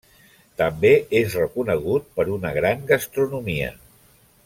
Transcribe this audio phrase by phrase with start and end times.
[0.61, 3.73] També és reconegut per una gran gastronomia.